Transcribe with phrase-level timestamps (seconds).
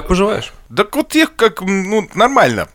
[0.00, 0.52] как поживаешь?
[0.74, 2.68] Так вот я как, ну, нормально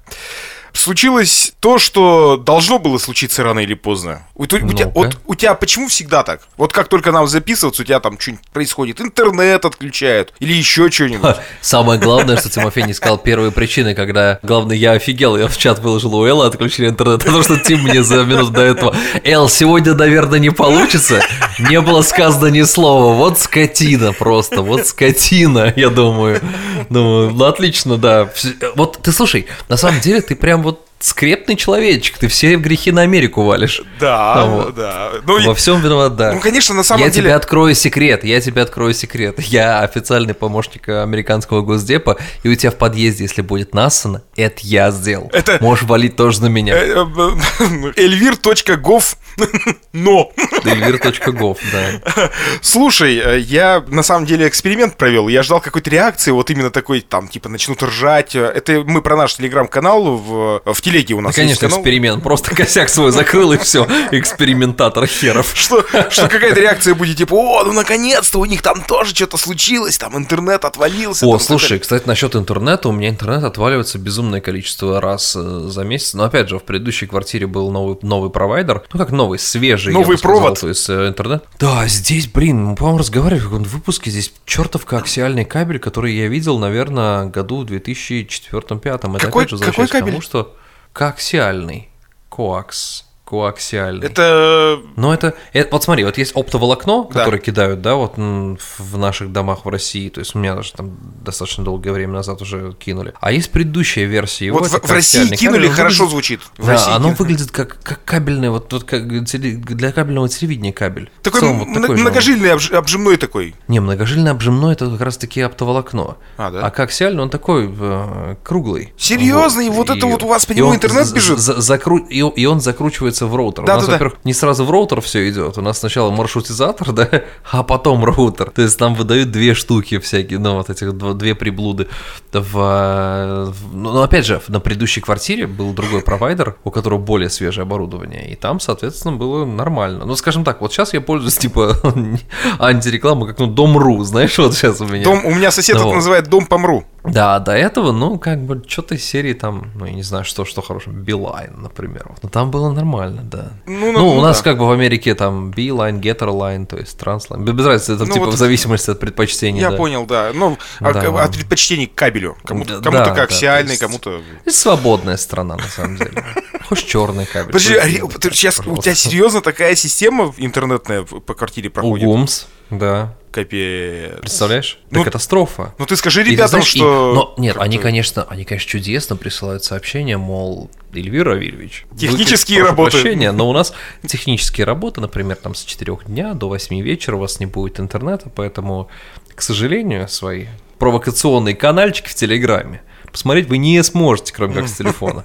[0.78, 4.28] случилось то, что должно было случиться рано или поздно.
[4.36, 6.42] У, у, тебя, вот у тебя почему всегда так?
[6.58, 11.35] Вот как только нам записываться, у тебя там что-нибудь происходит, интернет отключают или еще что-нибудь.
[11.62, 15.80] Самое главное, что Тимофей не сказал первые причины, когда, главное, я офигел, я в чат
[15.80, 19.94] выложил у Элла, отключили интернет, потому что Тим мне за минуту до этого, Эл, сегодня,
[19.94, 21.21] наверное, не получится,
[21.59, 26.41] не было сказано ни слова, вот скотина просто, вот скотина, я думаю.
[26.90, 28.30] Думаю, ну отлично, да.
[28.76, 33.02] Вот ты слушай, на самом деле ты прям вот скрепный человечек, ты все грехи на
[33.02, 33.81] Америку валишь.
[33.99, 34.76] Да, вот.
[34.76, 35.12] да.
[35.26, 36.34] Ну, Во всем виноват, да.
[36.34, 37.30] Ну, конечно, на самом я деле...
[37.30, 39.39] Я тебе открою секрет, я тебе открою секрет.
[39.55, 44.91] Я официальный помощник американского госдепа, и у тебя в подъезде, если будет нассано, это я
[44.91, 45.30] сделал.
[45.31, 45.58] Это...
[45.62, 46.76] Можешь валить тоже на меня.
[46.76, 49.17] Э, э, Эльвир.гов
[49.94, 50.31] но.
[50.64, 52.31] Эльвир.гов, да.
[52.62, 55.28] Слушай, э, я на самом деле эксперимент провел.
[55.28, 58.36] Я ждал какой-то реакции, вот именно такой, там, типа, начнут ржать.
[58.36, 61.35] Это мы про наш телеграм-канал в, в телеге у нас.
[61.35, 62.23] Да, конечно, эксперимент.
[62.23, 63.88] Просто косяк свой закрыл и все.
[64.11, 65.51] Экспериментатор херов.
[65.53, 69.97] Что, что какая-то реакция будет типа, о, ну наконец-то у них там тоже что-то случилось,
[69.97, 71.25] там интернет отвалился.
[71.25, 75.83] О, там, слушай, кстати, насчет интернета, у меня интернет отваливается безумное количество раз э, за
[75.83, 76.13] месяц.
[76.13, 78.83] Но опять же, в предыдущей квартире был новый, новый провайдер.
[78.93, 79.93] Ну как новый, свежий.
[79.93, 80.59] Новый сказал, провод.
[80.59, 81.43] То есть э, интернет.
[81.59, 84.11] Да, здесь, блин, мы, по-моему, разговаривали в каком-то выпуске.
[84.11, 88.95] Здесь чертов коаксиальный кабель, который я видел, наверное, году в 2004-2005.
[88.95, 90.05] Это какой, опять же какой кабель?
[90.05, 90.55] к тому, что
[90.95, 91.89] коаксиальный.
[92.29, 94.06] Коакс коаксиальный.
[94.06, 94.80] Это...
[94.95, 95.70] Но это, это...
[95.72, 97.20] Вот смотри, вот есть оптоволокно, да.
[97.20, 100.09] которое кидают, да, вот в наших домах в России.
[100.09, 103.14] То есть у меня даже там достаточно долгое время назад уже кинули.
[103.20, 104.52] А есть предыдущая версия.
[104.52, 106.12] Вот в, в России кинули, кабель, хорошо выглядит...
[106.12, 106.42] звучит.
[106.58, 107.18] В да, России оно кинули.
[107.18, 111.09] выглядит как, как кабельное, вот, вот как для кабельного телевидения кабель.
[111.23, 112.72] Такой, целом, вот такой многожильный, обж...
[112.72, 113.56] обжимной такой.
[113.68, 116.18] Не, многожильный обжимной это как раз таки оптоволокно.
[116.38, 116.66] А, да?
[116.66, 118.94] А коаксиальный он такой э, круглый.
[118.97, 119.64] Серьезно?
[119.64, 119.68] Вот.
[119.68, 121.40] И вот это вот у вас по нему интернет бежит?
[121.40, 121.97] Закру...
[121.97, 123.66] И, и он закручивается в роутер.
[123.66, 125.58] Да, у нас, да, во-первых, не сразу в роутер все идет.
[125.58, 127.09] У нас сначала маршрутизатор, да,
[127.52, 128.52] а потом роутер.
[128.52, 131.88] То есть там выдают две штуки всякие, ну, вот этих две приблуды.
[132.34, 137.64] В, в, ну, опять же, на предыдущей квартире был другой провайдер, у которого более свежее
[137.64, 138.31] оборудование.
[138.31, 140.06] И там, соответственно, было нормально.
[140.06, 141.78] Ну, скажем так, вот сейчас я пользуюсь, типа,
[142.59, 145.03] антирекламой, как, ну, Дом.ру, знаешь, вот сейчас у меня.
[145.03, 146.84] Дом, у меня сосед ну, это называет Дом помру.
[147.07, 150.45] Да, до этого, ну, как бы, что-то из серии там, ну, я не знаю, что,
[150.45, 152.07] что хорошего, Билайн, например.
[152.21, 153.53] Но там было нормально, да.
[153.66, 154.43] Ну, ну, ну у нас да.
[154.43, 157.43] как бы в Америке там Beeline, Getterline, то есть Transline.
[157.43, 159.61] Без разницы, это ну, типа вот в зависимости от предпочтений.
[159.61, 159.77] Я да.
[159.77, 160.31] понял, да.
[160.33, 161.23] Ну, а да.
[161.23, 162.38] от предпочтений к кабелю.
[162.43, 164.22] Кому-то, кому-то да, коаксиальный, да, кому-то...
[164.47, 166.23] Свободная страна, на самом деле.
[166.67, 167.47] Хочешь черный кабель.
[167.47, 167.87] Подожди, а,
[168.31, 172.07] сейчас у тебя серьезно такая система интернетная по квартире проходит?
[172.07, 174.20] УГУМС, да капец.
[174.22, 174.80] Представляешь?
[174.90, 175.74] Ну, Это катастрофа.
[175.78, 177.12] Ну ты скажи ребятам, знаешь, что...
[177.12, 181.86] И, но нет, они, конечно, они, конечно, чудесно присылают сообщения, мол, Эльвира Равильевич.
[181.98, 182.92] Технические работы.
[182.92, 183.74] Прощения, но у нас
[184.08, 188.31] технические работы, например, там с 4 дня до 8 вечера у вас не будет интернета,
[188.34, 188.88] поэтому,
[189.36, 190.46] к сожалению, свои
[190.80, 192.82] провокационные канальчики в Телеграме
[193.16, 195.24] посмотреть вы не сможете, кроме как с телефона.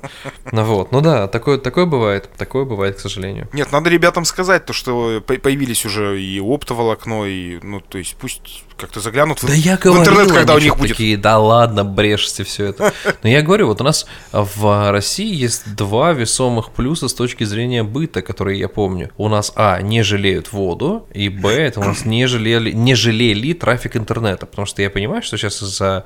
[0.52, 3.48] Ну вот, ну да, такое, такое бывает, такое бывает, к сожалению.
[3.52, 8.62] Нет, надо ребятам сказать то, что появились уже и оптоволокно, и, ну, то есть пусть
[8.80, 10.90] как-то заглянут в, да я говорил, в интернет, когда у них будет.
[10.90, 12.92] Такие, да ладно, брешете все это.
[13.22, 17.82] Но я говорю, вот у нас в России есть два весомых плюса с точки зрения
[17.82, 19.10] быта, которые я помню.
[19.16, 23.52] У нас, а, не жалеют воду, и, б, это у нас не жалели, не жалели
[23.52, 26.04] трафик интернета, потому что я понимаю, что сейчас из-за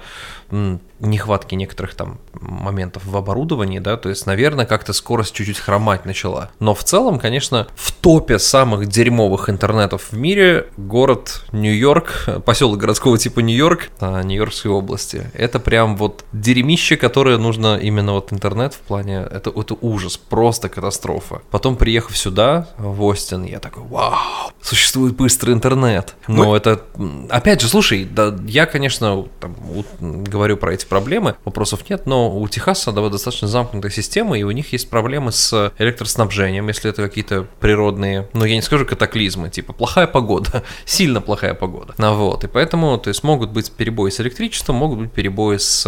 [1.01, 6.51] нехватки некоторых там моментов в оборудовании, да, то есть, наверное, как-то скорость чуть-чуть хромать начала.
[6.61, 13.19] Но в целом, конечно, в топе самых дерьмовых интернетов в мире город Нью-Йорк, поселок городского
[13.19, 15.31] типа Нью-Йорк, а, Нью-Йоркской области.
[15.35, 20.69] Это прям вот дерьмище, которое нужно именно вот интернет в плане, это, это ужас, просто
[20.69, 21.43] катастрофа.
[21.51, 26.15] Потом, приехав сюда, в Остин, я такой, вау, существует быстрый интернет.
[26.29, 26.57] Но Мы...
[26.57, 26.83] это,
[27.31, 29.57] опять же, слушай, да, я, конечно, там,
[30.01, 34.51] говорю про эти проблемы, вопросов нет, но у Техаса да, достаточно замкнутая система, и у
[34.51, 39.73] них есть проблемы с электроснабжением, если это какие-то природные, ну я не скажу катаклизмы, типа
[39.73, 41.95] плохая погода, сильно плохая погода.
[41.99, 45.83] Ну, вот, и поэтому, то есть могут быть перебои с электричеством, могут быть перебои с,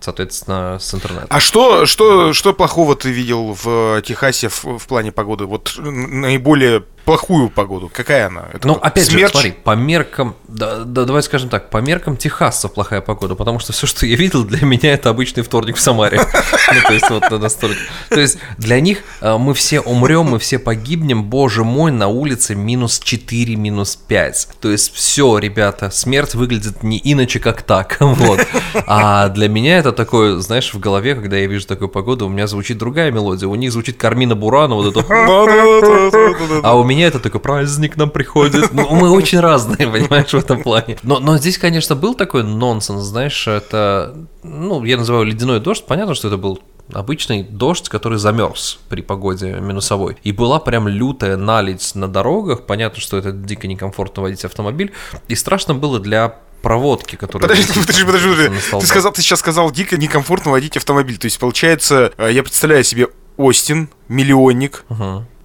[0.00, 1.28] соответственно, с интернетом.
[1.30, 5.46] А что, что, что плохого ты видел в Техасе в, в плане погоды?
[5.46, 7.90] Вот наиболее плохую погоду?
[7.90, 8.48] Какая она?
[8.52, 9.28] Это ну, опять смерч?
[9.28, 13.60] же, смотри, по меркам, да, да, давай скажем так, по меркам техасцев плохая погода, потому
[13.60, 16.20] что все, что я видел, для меня это обычный вторник в Самаре.
[16.70, 17.78] Ну, то есть, вот настолько.
[18.10, 22.54] То есть, для них э, мы все умрем, мы все погибнем, боже мой, на улице
[22.54, 24.48] минус 4, минус 5.
[24.60, 27.96] То есть, все, ребята, смерть выглядит не иначе, как так.
[28.18, 28.40] Вот.
[28.86, 32.46] А для меня это такое, знаешь, в голове, когда я вижу такую погоду, у меня
[32.46, 33.48] звучит другая мелодия.
[33.48, 35.06] У них звучит Кармина Бурана, вот это...
[36.62, 38.72] А у меня это такой праздник нам приходит.
[38.72, 40.96] Ну, мы очень разные, понимаешь, в этом плане.
[41.02, 45.84] Но, но здесь, конечно, был такой нонсенс, знаешь, это, ну, я называю ледяной дождь.
[45.86, 46.60] Понятно, что это был
[46.92, 50.16] обычный дождь, который замерз при погоде минусовой.
[50.22, 52.66] И была прям лютая наледь на дорогах.
[52.66, 54.92] Понятно, что это дико некомфортно водить автомобиль.
[55.28, 57.48] И страшно было для проводки, которые...
[57.48, 58.60] Подожди, подожди, подожди, подожди.
[58.80, 61.18] Ты, сказал, ты сейчас сказал дико некомфортно водить автомобиль.
[61.18, 64.84] То есть, получается, э, я представляю себе Остин, миллионник,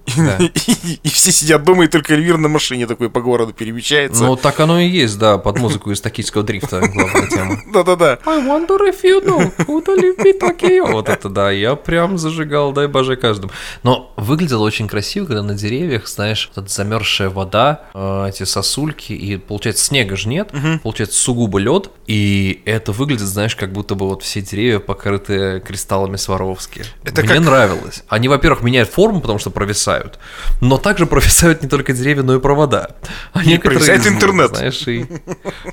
[1.02, 4.24] И, все сидят дома, и только Эльвир на машине такой по городу перемещается.
[4.24, 7.58] Ну, так оно и есть, да, под музыку из токийского дрифта главная тема.
[7.72, 8.18] Да-да-да.
[8.26, 10.92] I wonder if you know who to live in Tokyo.
[10.92, 13.52] Вот это да, я прям зажигал, дай боже, каждому.
[13.82, 19.36] Но выглядело очень красиво, когда на деревьях, знаешь, вот замерзшая вода, э, эти сосульки, и
[19.36, 20.52] получается снега же нет,
[20.82, 26.16] получается сугубо лед, и это выглядит, знаешь, как будто бы вот все деревья покрыты кристаллами
[26.16, 26.84] Сваровски.
[27.04, 28.04] Мне нравилось.
[28.08, 30.18] Они, во-первых, меняют форму, потому что провисают провисают.
[30.60, 32.90] Но также провисают не только деревья, но и провода.
[33.32, 34.50] А и провисает интернет.
[34.50, 35.06] Знаешь, и...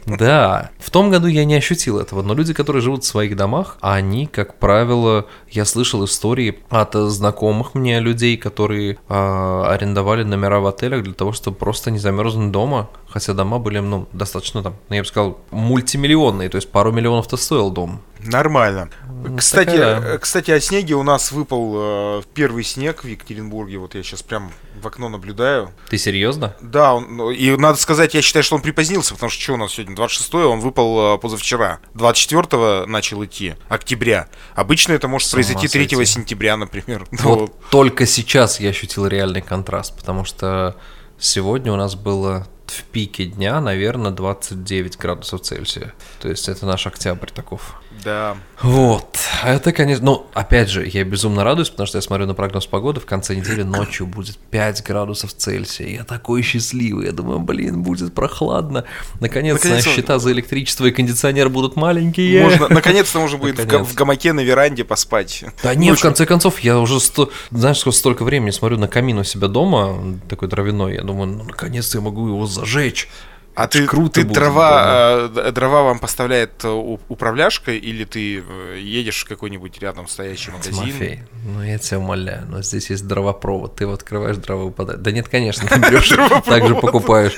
[0.05, 0.71] Да.
[0.79, 4.27] В том году я не ощутил этого, но люди, которые живут в своих домах, они,
[4.27, 11.03] как правило, я слышал истории от знакомых мне людей, которые э, арендовали номера в отелях
[11.03, 15.01] для того, чтобы просто не замерзнуть дома, хотя дома были, ну, достаточно там, ну, я
[15.01, 18.01] бы сказал, мультимиллионные, то есть пару миллионов-то стоил дом.
[18.25, 18.89] Нормально.
[19.37, 20.17] Кстати, Такая...
[20.17, 23.77] кстати, о снеге у нас выпал э, первый снег в Екатеринбурге.
[23.77, 24.51] Вот я сейчас прям
[24.81, 25.71] в окно наблюдаю.
[25.89, 26.55] Ты серьезно?
[26.61, 29.57] Да, он, ну, и надо сказать, я считаю, что он припозднился, потому что что у
[29.57, 31.79] нас сегодня 26 он выпал э, позавчера.
[31.93, 34.27] 24 начал идти, октября.
[34.55, 36.05] Обычно это может произойти 3 сойти.
[36.05, 37.07] сентября, например.
[37.21, 40.75] Вот, вот только сейчас я ощутил реальный контраст, потому что
[41.19, 45.93] сегодня у нас было в пике дня, наверное, 29 градусов Цельсия.
[46.19, 47.80] То есть это наш октябрь таков.
[48.03, 48.37] Да.
[48.61, 49.17] Вот.
[49.43, 52.99] Это, конечно, ну, опять же, я безумно радуюсь, потому что я смотрю на прогноз погоды,
[52.99, 55.87] в конце недели ночью будет 5 градусов Цельсия.
[55.87, 57.07] Я такой счастливый.
[57.07, 58.85] Я думаю, блин, будет прохладно.
[59.19, 62.43] Наконец-то наконец счета за электричество и кондиционер будут маленькие.
[62.43, 63.87] Можно, наконец-то можно будет Наконец.
[63.87, 65.43] в, гамаке на веранде поспать.
[65.63, 69.19] Да не, в конце концов, я уже, сто, знаешь, сколько столько времени смотрю на камин
[69.19, 73.07] у себя дома, такой дровяной, я думаю, ну, наконец-то я могу его зажечь.
[73.53, 75.41] А ты, круто ты будет, дрова, да.
[75.47, 80.73] Э, дрова вам поставляет э, управляшка или ты э, едешь в какой-нибудь рядом стоящий магазин?
[80.73, 85.01] Тимофей, ну я тебя умоляю, но здесь есть дровопровод, ты вот открываешь дрова выпадает.
[85.01, 86.09] Да нет, конечно, ты берешь,
[86.45, 87.37] также покупаешь.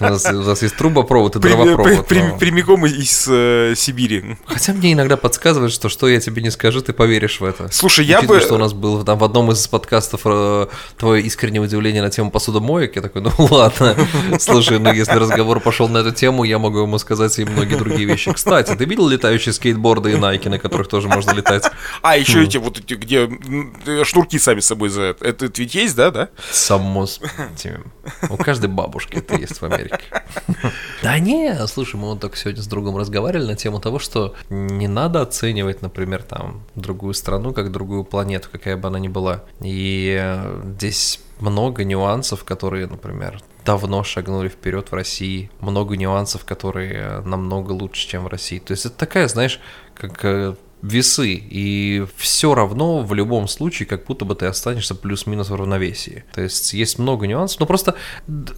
[0.00, 2.06] У нас есть трубопровод и дровопровод.
[2.06, 4.38] Прямиком из Сибири.
[4.46, 7.68] Хотя мне иногда подсказывают, что что я тебе не скажу, ты поверишь в это.
[7.70, 8.40] Слушай, я бы...
[8.40, 10.22] что у нас был там в одном из подкастов
[10.96, 13.94] твое искреннее удивление на тему посудомоек, я такой, ну ладно,
[14.38, 18.06] слушай, ну если разговор пошел на эту тему, я могу ему сказать и многие другие
[18.06, 18.32] вещи.
[18.32, 21.64] Кстати, ты видел летающие скейтборды и найки, на которых тоже можно летать?
[22.02, 22.42] А, еще хм.
[22.42, 23.28] эти вот эти, где
[24.04, 25.24] шнурки сами собой за это.
[25.24, 26.28] Это ведь есть, да, да?
[26.50, 27.06] Само
[28.30, 30.00] У каждой бабушки это есть в Америке.
[31.02, 34.88] Да не, слушай, мы вот только сегодня с другом разговаривали на тему того, что не
[34.88, 39.44] надо оценивать, например, там другую страну как другую планету, какая бы она ни была.
[39.60, 45.50] И э, здесь много нюансов, которые, например, давно шагнули вперед в России.
[45.60, 48.58] Много нюансов, которые намного лучше, чем в России.
[48.58, 49.60] То есть это такая, знаешь,
[49.94, 50.54] как э,
[50.84, 56.24] весы, и все равно в любом случае, как будто бы ты останешься плюс-минус в равновесии.
[56.34, 57.94] То есть есть много нюансов, но просто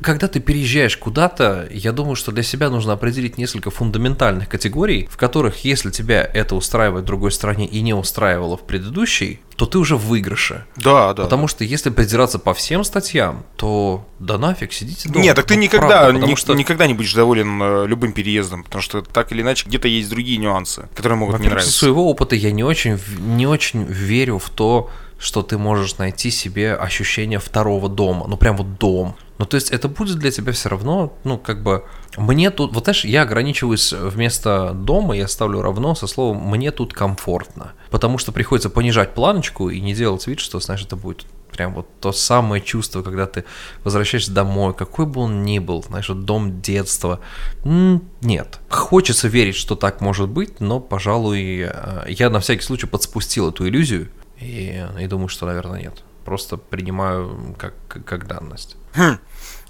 [0.00, 5.16] когда ты переезжаешь куда-то, я думаю, что для себя нужно определить несколько фундаментальных категорий, в
[5.16, 9.78] которых, если тебя это устраивает в другой стране и не устраивало в предыдущей, то ты
[9.78, 10.66] уже в выигрыше.
[10.76, 11.24] Да, да.
[11.24, 15.24] Потому что если придираться по всем статьям, то да нафиг, сидите дома.
[15.24, 16.54] Нет, так ты ну, никогда, правда, ни, что...
[16.54, 20.38] никогда не будешь доволен э, любым переездом, потому что так или иначе где-то есть другие
[20.38, 21.72] нюансы, которые могут не нравиться.
[21.72, 26.30] Со своего опыта я не очень, не очень верю в то, что ты можешь найти
[26.30, 29.16] себе ощущение второго дома, ну прям вот дом.
[29.38, 31.84] Ну, то есть это будет для тебя все равно, ну, как бы,
[32.16, 36.94] мне тут, вот знаешь, я ограничиваюсь вместо дома, я ставлю равно со словом «мне тут
[36.94, 41.74] комфортно», потому что приходится понижать планочку и не делать вид, что, знаешь, это будет прям
[41.74, 43.44] вот то самое чувство, когда ты
[43.84, 47.20] возвращаешься домой, какой бы он ни был, знаешь, дом детства.
[47.64, 48.58] Нет.
[48.68, 53.66] Хочется верить, что так может быть, но, пожалуй, э, я на всякий случай подспустил эту
[53.68, 54.08] иллюзию
[54.40, 56.02] и, и думаю, что, наверное, нет.
[56.24, 58.76] просто принимаю как, как данность.
[58.94, 59.18] Хм.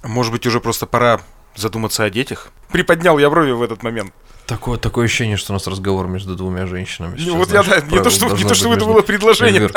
[0.03, 1.21] Может быть, уже просто пора
[1.55, 2.49] задуматься о детях?
[2.71, 4.13] Приподнял я брови в этот момент.
[4.47, 7.17] Такое, такое ощущение, что у нас разговор между двумя женщинами.
[7.17, 9.69] Сейчас, вот знаешь, я, да, не то, что, не то, что это было предложение.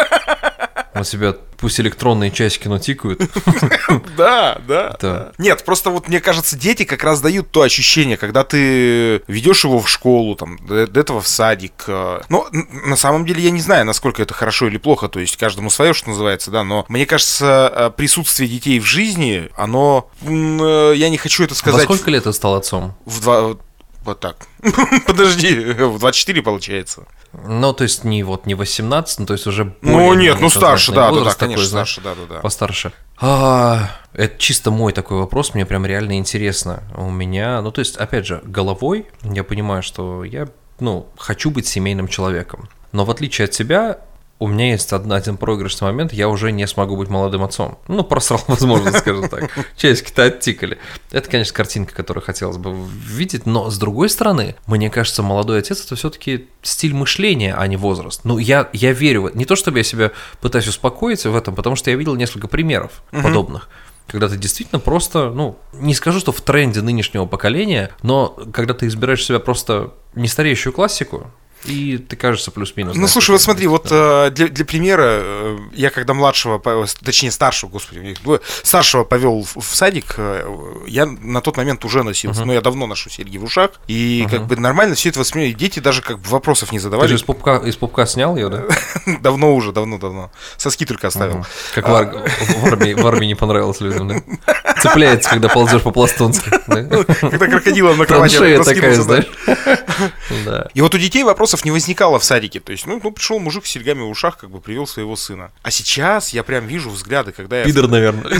[1.00, 3.22] У себя пусть электронные часики, но тикают.
[4.18, 5.32] Да, да.
[5.38, 9.80] Нет, просто вот мне кажется, дети как раз дают то ощущение, когда ты ведешь его
[9.80, 11.86] в школу, там, до этого в садик.
[11.88, 15.38] Э, но на самом деле я не знаю, насколько это хорошо или плохо, то есть
[15.38, 20.94] каждому свое, что называется, да, но мне кажется, э, присутствие детей в жизни, оно, э,
[20.96, 21.88] я не хочу это сказать.
[21.88, 22.96] Во сколько лет ты стал отцом?
[23.06, 23.58] В два,
[24.10, 24.48] вот так.
[25.08, 27.06] Подожди, в 24 получается.
[27.32, 30.92] Ну, то есть не вот не 18, ну, то есть уже Ну, нет, ну старше,
[30.92, 32.40] да, да, да, конечно, старше, да, да, да.
[32.42, 32.92] Постарше.
[33.22, 36.84] А, это чисто мой такой вопрос, мне прям реально интересно.
[36.96, 40.48] У меня, ну, то есть, опять же, головой я понимаю, что я,
[40.80, 42.68] ну, хочу быть семейным человеком.
[42.92, 44.00] Но в отличие от тебя,
[44.40, 47.78] у меня есть один, один проигрышный момент, я уже не смогу быть молодым отцом.
[47.90, 49.52] Ну, просрал, возможно, скажем так.
[49.76, 50.78] Часики-то оттикали.
[51.12, 52.74] Это, конечно, картинка, которую хотелось бы
[53.06, 57.76] видеть, но с другой стороны, мне кажется, молодой отец это все-таки стиль мышления, а не
[57.76, 58.22] возраст.
[58.24, 59.38] Ну, я, я верю в это.
[59.38, 63.04] Не то, чтобы я себя пытаюсь успокоить в этом, потому что я видел несколько примеров
[63.12, 63.24] угу.
[63.24, 63.70] подобных
[64.12, 68.88] когда ты действительно просто, ну, не скажу, что в тренде нынешнего поколения, но когда ты
[68.88, 71.32] избираешь себя просто не стареющую классику,
[71.66, 72.96] и ты кажется плюс-минус.
[72.96, 76.62] Ну, слушай, вот смотри, вот э, для, для примера, э, я когда младшего,
[77.04, 78.16] точнее старшего, господи,
[78.64, 80.48] старшего повел в, садик, э,
[80.88, 82.46] я на тот момент уже носился, uh-huh.
[82.46, 84.32] но я давно ношу серьги в ушах, и uh-huh.
[84.32, 85.54] как бы нормально все это воспринимали.
[85.54, 87.08] Дети даже как бы вопросов не задавали.
[87.08, 88.64] Ты же из пупка, из пупка снял ее, да?
[89.22, 90.32] давно уже, давно-давно.
[90.58, 91.40] Соски только оставил.
[91.40, 91.76] Uh-huh.
[91.76, 91.90] Как а...
[91.90, 94.22] в, армии, в армии не понравилось людям, да?
[94.82, 96.50] Цепляется, когда ползешь по-пластунски.
[97.22, 99.26] Когда крокодилом на кровати такая, знаешь.
[100.74, 102.60] И вот у детей вопрос вопросов не возникало в садике.
[102.60, 105.52] То есть, ну, ну пришел мужик с серьгами в ушах, как бы привел своего сына.
[105.64, 107.66] А сейчас я прям вижу взгляды, когда я...
[107.66, 108.24] Пидор, наверное.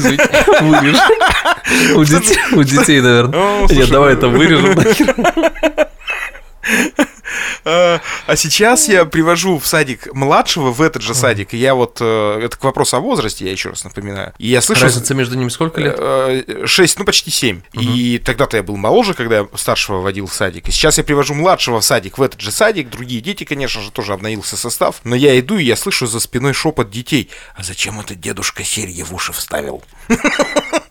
[1.96, 2.04] У
[2.64, 3.68] детей, наверное.
[3.70, 4.76] Нет, давай это вырежем.
[7.66, 11.54] А, а сейчас я привожу в садик младшего в этот же садик.
[11.54, 11.98] И я вот...
[12.02, 14.34] Э, это к вопросу о возрасте, я еще раз напоминаю.
[14.38, 14.84] И я слышу...
[14.84, 15.96] Разница между ними сколько лет?
[15.98, 17.62] Э, шесть, ну почти семь.
[17.74, 20.68] И тогда-то я был моложе, когда я старшего водил в садик.
[20.68, 22.90] И сейчас я привожу младшего в садик в этот же садик.
[22.90, 24.98] Другие дети, конечно же, тоже обновился состав.
[25.04, 27.30] Но я иду, и я слышу за спиной шепот детей.
[27.56, 29.84] А зачем этот дедушка серьги в уши вставил?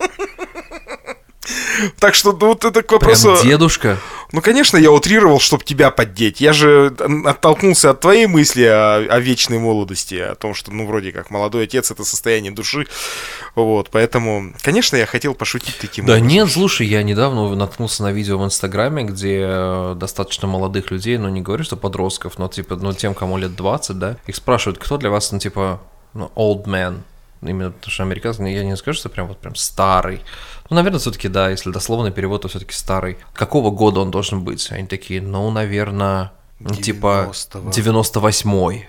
[1.99, 3.35] Так что ну, вот это к вопросу...
[3.35, 3.99] Прям дедушка?
[4.33, 6.40] Ну, конечно, я утрировал, чтобы тебя поддеть.
[6.40, 11.12] Я же оттолкнулся от твоей мысли о, о вечной молодости, о том, что, ну, вроде
[11.12, 12.87] как, молодой отец— это состояние души.
[13.55, 16.28] Вот, поэтому, конечно, я хотел пошутить таким да образом.
[16.28, 21.17] Да нет, слушай, я недавно наткнулся на видео в Инстаграме, где э, достаточно молодых людей,
[21.17, 24.78] ну, не говорю, что подростков, но, типа, ну, тем, кому лет 20, да, их спрашивают,
[24.78, 25.81] кто для вас, ну, типа,
[26.12, 26.99] ну, old man,
[27.42, 30.23] именно потому что американский, я не скажу, что прям вот прям старый.
[30.71, 33.18] Ну, наверное, все-таки, да, если дословный перевод, то все-таки старый.
[33.33, 34.71] Какого года он должен быть?
[34.71, 38.88] Они такие, ну, наверное, ну, типа 98-й.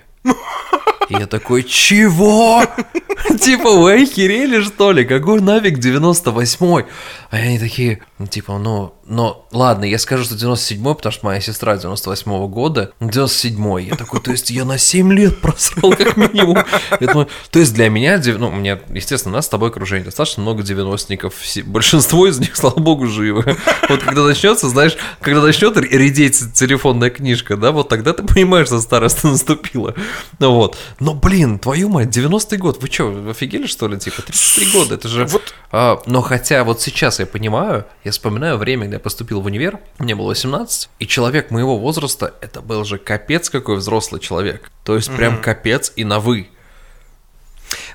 [1.10, 2.62] И я такой, чего?
[3.40, 5.04] Типа, вы охерели, что ли?
[5.04, 6.86] Какой нафиг 98-й?
[7.30, 11.40] А они такие, ну, типа, ну, но ладно, я скажу, что 97-й, потому что моя
[11.40, 13.84] сестра 98-го года, 97-й.
[13.86, 16.58] Я такой, то есть я на 7 лет просрал как минимум.
[16.98, 20.42] Думаю, то есть для меня, ну, у меня, естественно, у нас с тобой окружение достаточно
[20.42, 21.34] много 90-ников.
[21.66, 23.56] Большинство из них, слава богу, живы.
[23.88, 28.80] Вот когда начнется, знаешь, когда начнет редеть телефонная книжка, да, вот тогда ты понимаешь, что
[28.80, 29.94] старость наступила.
[30.40, 30.76] Ну вот.
[30.98, 33.98] Но, блин, твою мать, 90-й год, вы что, офигели, что ли?
[33.98, 35.26] Типа, 33 года, это же...
[35.26, 35.54] Вот.
[35.72, 39.78] А, но хотя вот сейчас я понимаю, я вспоминаю время, когда я поступил в универ,
[39.98, 44.70] мне было 18, и человек моего возраста, это был же капец какой взрослый человек.
[44.84, 45.42] То есть прям mm-hmm.
[45.42, 46.48] капец и на «вы».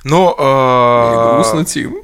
[0.03, 0.35] Но...
[0.37, 1.35] Э...
[1.35, 1.95] грустно, Тим.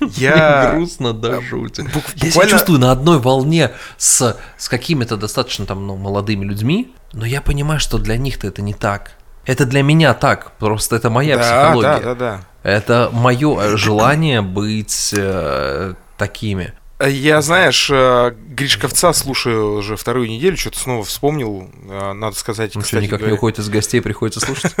[0.00, 0.72] Я...
[0.74, 1.84] грустно до жути.
[2.16, 7.26] Я себя чувствую на одной волне с, с какими-то достаточно там, ну, молодыми людьми, но
[7.26, 9.12] я понимаю, что для них-то это не так.
[9.44, 12.00] Это для меня так, просто это моя да, психология.
[12.00, 12.40] Да, да, да.
[12.62, 16.74] Это мое э, желание быть э, такими.
[17.04, 22.76] Я, знаешь, э, Гришковца слушаю уже вторую неделю, что-то снова вспомнил, надо сказать.
[22.76, 23.32] Ну что, никак говоря.
[23.32, 24.74] не уходит из гостей, приходится слушать?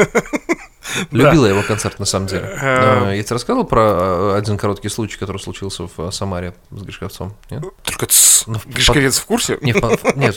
[1.10, 2.56] Любила его концерт, на самом деле.
[2.60, 7.34] Я тебе рассказывал про один короткий случай, который случился в Самаре с Гришковцом?
[7.82, 8.06] Только
[8.46, 9.58] ну, Гришковец в курсе?
[9.60, 9.76] Нет,
[10.16, 10.36] нет,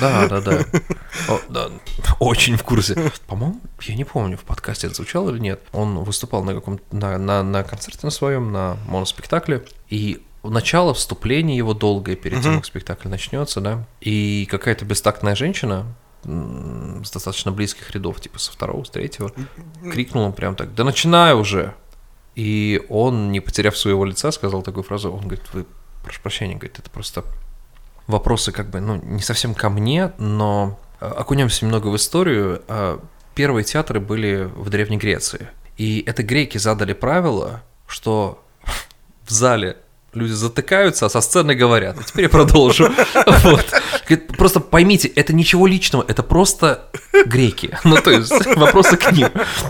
[0.00, 0.40] да, да,
[1.48, 1.70] да.
[2.18, 3.12] Очень в курсе.
[3.26, 5.60] По-моему, я не помню, в подкасте это звучало или нет.
[5.72, 11.56] Он выступал на каком на, на, на концерте на своем, на моноспектакле, и начало, вступление
[11.56, 15.86] его долгое перед тем, как спектакль начнется, да, и какая-то бестактная женщина
[16.24, 19.32] с достаточно близких рядов, типа со второго, с третьего,
[19.82, 21.74] крикнул он прям так, да начинай уже.
[22.34, 25.66] И он, не потеряв своего лица, сказал такую фразу, он говорит, вы,
[26.02, 27.24] прошу прощения, говорит, это просто
[28.06, 32.62] вопросы как бы, ну, не совсем ко мне, но э, окунемся немного в историю.
[32.68, 32.98] Э,
[33.34, 35.48] первые театры были в Древней Греции.
[35.76, 38.44] И это греки задали правило, что
[39.24, 39.78] в зале
[40.14, 41.98] люди затыкаются, а со сцены говорят.
[42.00, 42.90] И теперь я продолжу.
[43.42, 43.64] Вот.
[44.36, 46.90] Просто поймите, это ничего личного, это просто
[47.26, 47.76] греки.
[47.84, 49.28] Ну, то есть, вопросы к ним.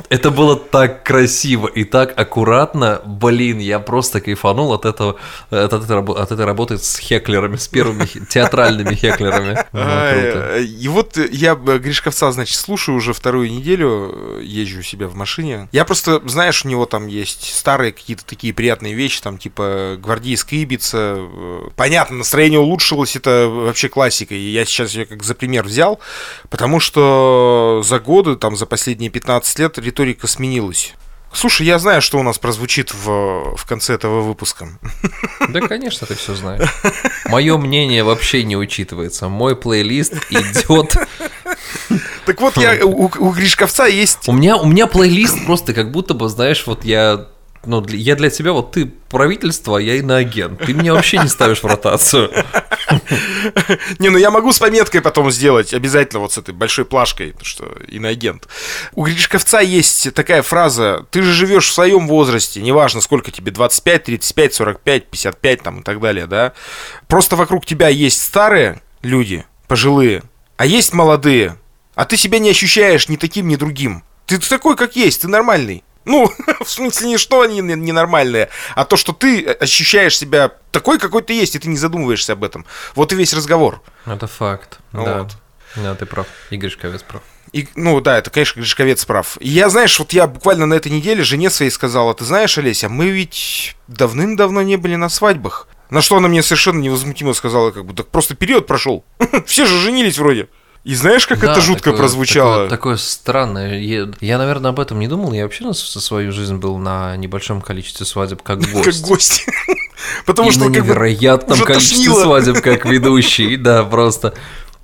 [0.08, 3.00] Это было так красиво и так аккуратно.
[3.04, 5.16] Блин, я просто кайфанул от этого,
[5.50, 9.58] от этой, от этой работы с хеклерами, с первыми театральными хеклерами.
[9.72, 15.68] Ну, и вот я Гришковца, значит, слушаю уже вторую неделю, езжу у себя в машине.
[15.72, 19.96] Я просто, знаешь, у него там есть старые какие-то такие приятные вещи, там типа
[20.32, 21.18] гвардейская Ибица.
[21.76, 24.34] Понятно, настроение улучшилось, это вообще классика.
[24.34, 26.00] И я сейчас ее как за пример взял,
[26.50, 30.94] потому что за годы, там, за последние 15 лет риторика сменилась.
[31.34, 34.68] Слушай, я знаю, что у нас прозвучит в, в конце этого выпуска.
[35.48, 36.68] Да, конечно, ты все знаешь.
[37.24, 39.28] Мое мнение вообще не учитывается.
[39.28, 40.94] Мой плейлист идет.
[42.26, 44.28] Так вот, я у, у Гришковца есть.
[44.28, 47.28] У меня, у меня плейлист просто как будто бы, знаешь, вот я
[47.64, 50.64] ну, я для тебя, вот ты правительство, а я иноагент.
[50.64, 52.31] Ты меня вообще не ставишь в ротацию.
[53.99, 57.66] Не, ну я могу с пометкой потом сделать, обязательно вот с этой большой плашкой, что
[57.88, 58.49] иноагент.
[58.95, 64.04] У Гришковца есть такая фраза, ты же живешь в своем возрасте, неважно сколько тебе, 25,
[64.04, 66.52] 35, 45, 55 там и так далее, да.
[67.07, 70.23] Просто вокруг тебя есть старые люди, пожилые,
[70.57, 71.57] а есть молодые,
[71.95, 74.02] а ты себя не ощущаешь ни таким, ни другим.
[74.26, 75.85] Ты такой, как есть, ты нормальный.
[76.04, 76.30] Ну,
[76.64, 81.35] в смысле, не что они ненормальные, а то, что ты ощущаешь себя такой, какой ты
[81.35, 82.64] есть, и ты не задумываешься об этом.
[82.94, 83.82] Вот и весь разговор.
[84.06, 84.78] Это факт.
[84.92, 85.04] Вот.
[85.04, 85.28] Да.
[85.76, 86.26] да, ты прав.
[86.50, 87.23] Игорь Шковец прав.
[87.52, 89.37] И, ну да, это, конечно, Гришковец прав.
[89.40, 92.88] И я, знаешь, вот я буквально на этой неделе жене своей сказала, ты знаешь, Олеся,
[92.88, 95.68] мы ведь давным-давно не были на свадьбах.
[95.90, 99.04] На что она мне совершенно невозмутимо сказала, как бы, так просто период прошел.
[99.47, 100.49] Все же женились вроде.
[100.84, 102.54] И знаешь, как да, это жутко такое, прозвучало?
[102.64, 103.78] Такое, такое странное.
[103.78, 105.32] Я, я, наверное, об этом не думал.
[105.32, 108.84] Я вообще со свою жизнь был на небольшом количестве свадеб как гость.
[108.84, 109.46] Как гость.
[110.26, 113.57] Потому и что на невероятном количестве свадеб как ведущий.
[113.57, 114.35] Да, просто.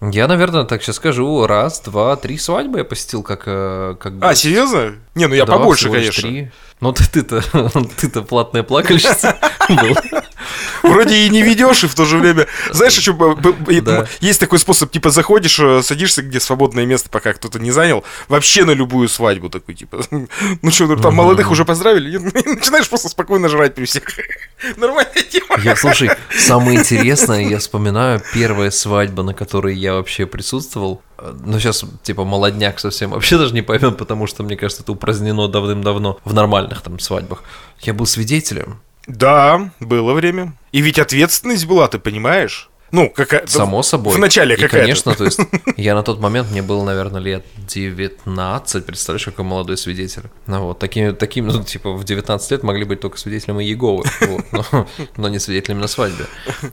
[0.01, 4.33] Я, наверное, так сейчас скажу, раз, два, три свадьбы я посетил как, э, как А,
[4.37, 4.95] серьезно?
[5.17, 6.23] Не, ну я да, побольше, конечно.
[6.23, 6.53] Три.
[6.81, 7.43] Ну ты, ты-то,
[7.97, 9.37] ты-то платная плакальщица
[9.69, 9.97] был.
[10.83, 12.47] Вроде и не ведешь, и в то же время...
[12.71, 12.99] Знаешь,
[13.81, 14.07] да.
[14.21, 18.65] есть такой способ, типа заходишь, э, садишься, где свободное место, пока кто-то не занял, вообще
[18.65, 20.03] на любую свадьбу такой, типа,
[20.63, 24.05] ну что, там молодых уже поздравили, начинаешь просто спокойно жрать при всех.
[24.77, 25.57] Нормальная тема.
[25.63, 31.03] Я, слушай, самое интересное, я вспоминаю первая свадьба, на которой я вообще присутствовал,
[31.45, 35.49] ну, сейчас, типа, молодняк совсем вообще даже не поймет, потому что, мне кажется, это упразднено
[35.49, 37.43] давным-давно в нормальных там свадьбах.
[37.81, 38.81] Я был свидетелем.
[39.09, 40.53] Да, было время.
[40.71, 42.71] И ведь ответственность была, ты понимаешь?
[42.91, 44.15] Ну, какая Само собой.
[44.15, 44.79] В начале какая-то.
[44.79, 45.41] конечно, то есть
[45.77, 50.23] я на тот момент, мне было, наверное, лет 19, представляешь, какой молодой свидетель.
[50.47, 54.45] Ну вот, таким, таким ну, типа, в 19 лет могли быть только свидетелем Иеговы, вот,
[54.53, 56.27] но, но не свидетелем на свадьбе.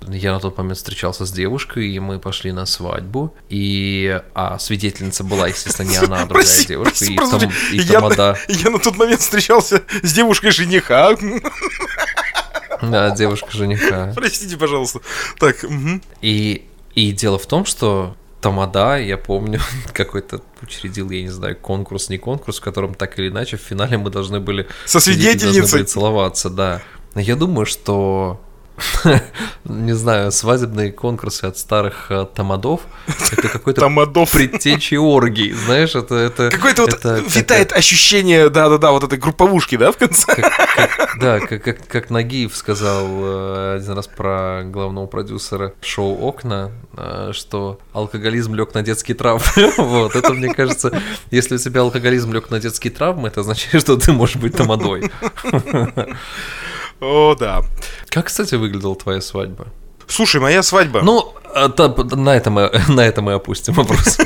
[0.07, 5.23] Я на тот момент встречался с девушкой, и мы пошли на свадьбу, и а свидетельница
[5.23, 8.37] была, естественно, не она, а другая прости, девушка, прости, и, прости, там, и я, тамада.
[8.47, 11.15] Я на тот момент встречался с девушкой жениха.
[12.91, 14.13] Да, девушка жениха.
[14.15, 15.01] Простите, пожалуйста.
[15.39, 15.65] Так.
[16.21, 19.59] И, и дело в том, что Тамада, я помню,
[19.93, 23.97] какой-то учредил, я не знаю, конкурс, не конкурс, в котором так или иначе в финале
[23.97, 24.67] мы должны были...
[24.85, 25.59] Со свидетельницей?
[25.61, 26.81] Должны были целоваться, да.
[27.15, 28.41] Но я думаю, что
[29.65, 32.81] не знаю, свадебные конкурсы от старых э, тамадов.
[33.31, 34.31] Это какой-то тамадов.
[34.31, 36.15] предтечи оргии, знаешь, это...
[36.15, 40.25] это Какое-то вот это, витает как, ощущение, да-да-да, вот этой групповушки, да, в конце?
[40.25, 46.17] Как, как, да, как, как, как Нагиев сказал э, один раз про главного продюсера шоу
[46.27, 49.45] «Окна», э, что алкоголизм лег на детские травмы.
[49.77, 53.97] вот, это, мне кажется, если у тебя алкоголизм лег на детские травмы, это означает, что
[53.97, 55.11] ты можешь быть тамадой.
[57.05, 57.63] О, да.
[58.09, 59.67] Как, кстати, выглядела твоя свадьба?
[60.07, 61.01] Слушай, моя свадьба.
[61.03, 61.67] Ну, а,
[62.15, 64.17] на этом мы, на этом мы опустим вопрос.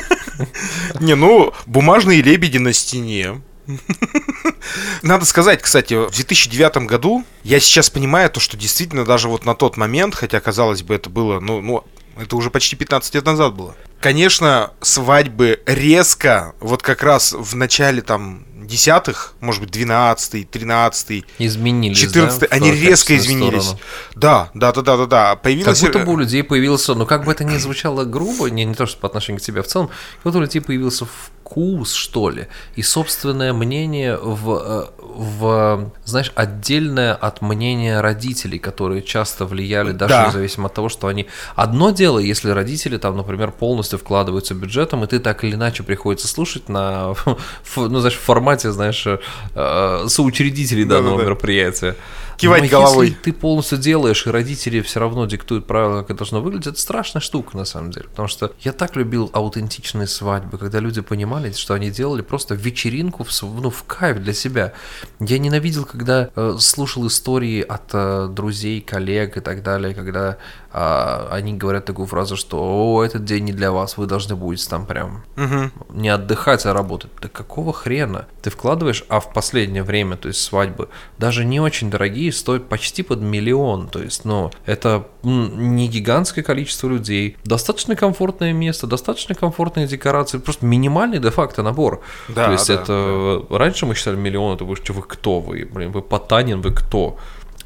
[1.00, 3.42] Не, ну, бумажные лебеди на стене.
[5.02, 9.54] Надо сказать, кстати, в 2009 году я сейчас понимаю то, что действительно даже вот на
[9.54, 11.84] тот момент, хотя казалось бы это было, ну, ну
[12.18, 13.74] это уже почти 15 лет назад было.
[14.00, 21.98] конечно, свадьбы резко, вот как раз в начале там десятых, может быть, двенадцатый, тринадцатый, изменились,
[21.98, 23.64] 14 да, они резко изменились.
[23.64, 23.80] Сторону.
[24.14, 25.36] Да, да, да, да, да, да.
[25.36, 25.80] Появилось...
[25.80, 28.74] Как будто бы у людей появился, ну как бы это ни звучало грубо, не, не
[28.74, 31.06] то, что по отношению к тебе в целом, как будто у людей появился
[31.50, 39.02] вкус, что ли, и собственное мнение в, э, в знаешь, отдельное от мнения родителей, которые
[39.02, 40.26] часто влияли, даже да.
[40.28, 41.26] независимо от того, что они...
[41.56, 46.28] Одно дело, если родители там, например, полностью вкладываются бюджетом, и ты так или иначе приходится
[46.28, 47.14] слушать на,
[47.76, 51.96] ну, знаешь, в формате, знаешь, э, соучредителей данного да, да, мероприятия
[52.40, 53.08] кивать Но головой.
[53.08, 56.80] Если ты полностью делаешь, и родители все равно диктуют правила, как это должно выглядеть, это
[56.80, 58.08] страшная штука на самом деле.
[58.08, 63.24] Потому что я так любил аутентичные свадьбы, когда люди понимали, что они делали просто вечеринку
[63.24, 64.72] в, ну, в кайф для себя.
[65.20, 70.38] Я ненавидел, когда э, слушал истории от э, друзей, коллег и так далее, когда
[70.72, 74.68] а они говорят такую фразу, что «О, этот день не для вас, вы должны будете
[74.68, 75.70] там прям угу.
[75.90, 77.10] не отдыхать, а работать».
[77.20, 78.26] Да какого хрена?
[78.42, 83.02] Ты вкладываешь, а в последнее время, то есть свадьбы, даже не очень дорогие, стоят почти
[83.02, 83.88] под миллион.
[83.88, 90.64] То есть, ну, это не гигантское количество людей, достаточно комфортное место, достаточно комфортные декорации, просто
[90.66, 92.00] минимальный де-факто набор.
[92.28, 93.42] Да, то есть да, это...
[93.50, 93.58] Да.
[93.58, 95.68] Раньше мы считали миллион, это вы, вы кто вы?
[95.70, 97.18] Блин, вы Потанин, вы кто?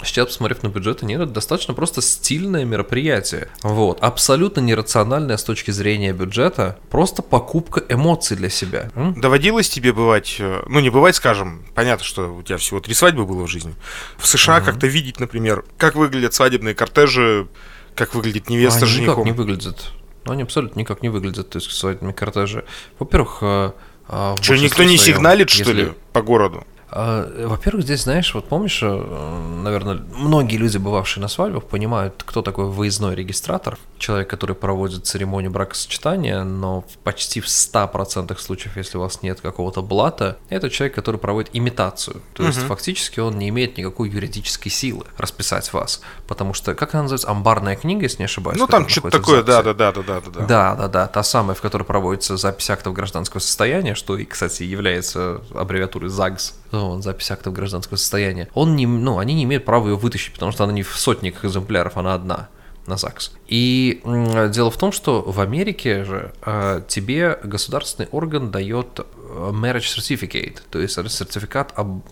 [0.03, 3.49] Сейчас, посмотрев на бюджеты, нет, это достаточно просто стильное мероприятие.
[3.63, 4.03] Вот.
[4.03, 6.79] Абсолютно нерациональное с точки зрения бюджета.
[6.91, 8.91] Просто покупка эмоций для себя.
[8.95, 9.19] М?
[9.21, 13.25] Доводилось тебе бывать, э, ну не бывать, скажем, понятно, что у тебя всего три свадьбы
[13.25, 13.75] было в жизни.
[14.19, 14.67] В США угу.
[14.67, 17.47] как-то видеть, например, как выглядят свадебные кортежи,
[17.95, 19.25] как выглядит невеста они женихом.
[19.25, 19.93] никак не выглядят.
[20.25, 22.65] Ну, они абсолютно никак не выглядят, то есть свадебные кортежи.
[22.99, 23.73] Во-первых, э,
[24.09, 25.75] э, что, никто не своем, сигналит, что если...
[25.75, 26.67] ли, по городу?
[26.97, 32.41] А, во-первых, здесь, знаешь, вот помнишь, э, наверное, многие люди, бывавшие на свадьбах, понимают, кто
[32.41, 39.01] такой выездной регистратор, человек, который проводит церемонию бракосочетания, но почти в 100% случаев, если у
[39.01, 42.23] вас нет какого-то блата, это человек, который проводит имитацию.
[42.33, 42.69] То есть, угу.
[42.69, 46.01] фактически он не имеет никакой юридической силы расписать вас.
[46.29, 48.57] Потому что, как она называется, амбарная книга, если не ошибаюсь.
[48.57, 50.47] Ну, там что-то такое, да, да, да, да, да, да.
[50.47, 54.63] Да, да, да, та самая, в которой проводится запись актов гражданского состояния, что и, кстати,
[54.63, 56.55] является аббревиатурой ЗАГС
[56.91, 60.53] он, запись актов гражданского состояния, он не, ну, они не имеют права ее вытащить, потому
[60.53, 62.49] что она не в сотниках экземпляров, она одна
[62.87, 63.33] на ЗАГС.
[63.47, 64.03] И
[64.51, 70.59] дело в том, что в Америке же э, тебе государственный орган дает э, marriage certificate,
[70.71, 72.03] то есть сертификат об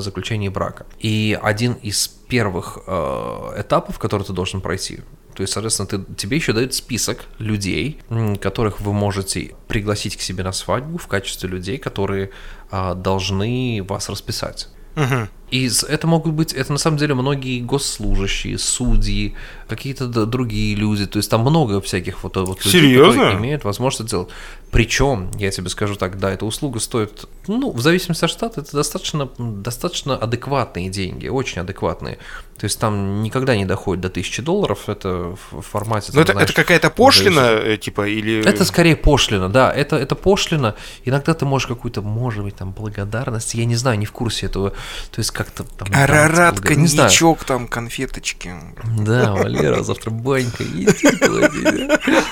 [0.00, 0.86] заключении брака.
[0.98, 5.00] И один из первых э, этапов, который ты должен пройти,
[5.36, 8.00] то есть, соответственно, ты, тебе еще дают список людей,
[8.40, 12.30] которых вы можете пригласить к себе на свадьбу в качестве людей, которые
[12.70, 14.68] а, должны вас расписать.
[14.96, 15.28] Угу.
[15.50, 19.34] И это могут быть, это на самом деле многие госслужащие, судьи,
[19.68, 21.06] какие-то другие люди.
[21.06, 23.12] То есть там много всяких вот, вот людей, Серьезно?
[23.12, 24.28] которые имеют возможность делать.
[24.72, 28.72] Причем, я тебе скажу так, да, эта услуга стоит, ну, в зависимости от штата, это
[28.72, 32.18] достаточно, достаточно адекватные деньги, очень адекватные.
[32.58, 36.10] То есть там никогда не доходит до тысячи долларов, это в формате...
[36.14, 38.44] Но это, это какая-то пошлина, э, типа, или...
[38.44, 40.74] Это скорее пошлина, да, это, это пошлина.
[41.04, 44.70] Иногда ты можешь какую-то, может быть, там, благодарность, я не знаю, не в курсе этого.
[44.70, 45.88] То есть как-то там...
[45.92, 48.54] Арарат, коньячок, там, конфеточки.
[48.98, 50.86] Да, Валера, завтра банька, иди,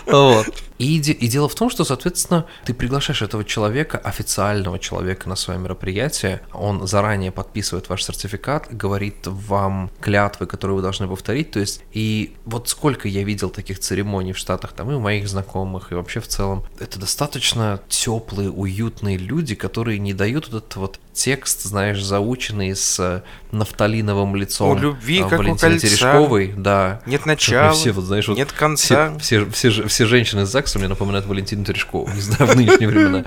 [0.07, 0.63] Вот.
[0.79, 5.59] И, и дело в том, что, соответственно, ты приглашаешь этого человека, официального человека на свое
[5.59, 11.83] мероприятие, он заранее подписывает ваш сертификат, говорит вам клятвы, которые вы должны повторить, то есть,
[11.93, 15.95] и вот сколько я видел таких церемоний в Штатах, там и у моих знакомых, и
[15.95, 21.63] вообще в целом, это достаточно теплые, уютные люди, которые не дают вот этот вот текст,
[21.63, 25.87] знаешь, заученный с нафталиновым лицом у любви, а, как Валентины у кольца.
[25.87, 27.01] Терешковой, да.
[27.07, 29.17] Нет начала, все, вот, знаешь, вот нет конца.
[29.19, 32.89] Все, все, все, все женщины из ЗАГСа мне напоминают Валентину Терешкову, не знаю, в нынешние
[32.89, 33.25] времена,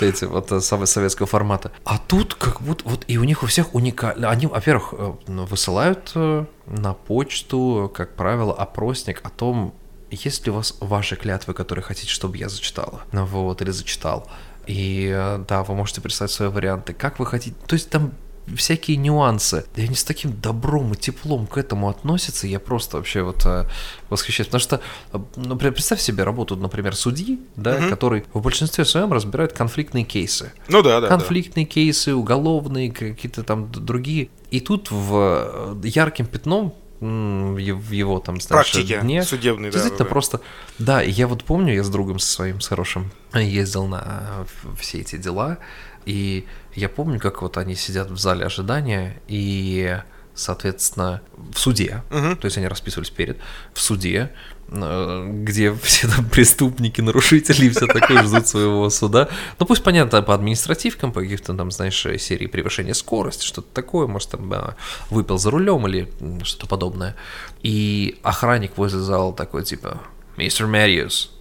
[0.00, 1.70] эти вот э, советского формата.
[1.84, 5.44] А тут как будто, вот и у них у всех уникально, они, во-первых, э, ну,
[5.44, 9.74] высылают э, на почту, как правило, опросник о том,
[10.10, 14.26] есть ли у вас ваши клятвы, которые хотите, чтобы я зачитала, ну вот, или зачитал.
[14.66, 17.56] И да, вы можете представить свои варианты, как вы хотите.
[17.66, 18.12] То есть там
[18.56, 19.64] всякие нюансы.
[19.76, 23.64] И они с таким добром и теплом к этому относятся, я просто вообще вот э,
[24.10, 24.48] восхищаюсь.
[24.48, 24.80] Потому что,
[25.12, 27.88] э, например, представь себе работу, например, судьи, да, угу.
[27.88, 30.52] который в большинстве своем разбирает конфликтные кейсы.
[30.68, 31.08] Ну да, да.
[31.08, 31.72] Конфликтные да.
[31.72, 34.30] кейсы, уголовные, какие-то там другие.
[34.50, 39.22] И тут в э, ярким пятном в его там, знаешь, Практике дне.
[39.22, 39.74] судебной, да.
[39.74, 40.40] Действительно да, просто...
[40.78, 44.46] Да, я вот помню, я с другом со своим, с хорошим, ездил на
[44.78, 45.58] все эти дела,
[46.06, 50.00] и я помню, как вот они сидят в зале ожидания, и
[50.38, 51.20] соответственно,
[51.52, 52.36] в суде, угу.
[52.36, 53.38] то есть они расписывались перед,
[53.74, 54.30] в суде,
[54.68, 59.28] э, где все там преступники, нарушители все такое ждут своего суда.
[59.58, 64.30] Ну, пусть, понятно, по административкам, по каких-то там, знаешь, серии превышения скорости, что-то такое, может,
[64.30, 64.74] там
[65.10, 66.08] выпил за рулем или
[66.44, 67.16] что-то подобное.
[67.62, 70.00] И охранник возле зала такой, типа,
[70.36, 71.32] «Мистер Мэриус,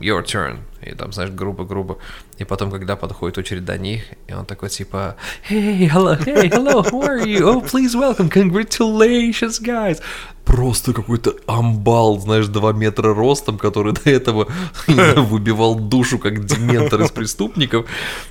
[0.00, 0.60] your turn.
[0.82, 1.98] И там, знаешь, грубо-грубо.
[2.38, 5.16] И потом, когда подходит очередь до них, и он такой типа,
[5.48, 7.40] hey, hello, hey, hello, how are you?
[7.40, 10.00] Oh, please welcome, congratulations, guys.
[10.44, 14.46] Просто какой-то амбал, знаешь, 2 метра ростом, который до этого
[14.86, 17.86] выбивал душу, как дементор из преступников.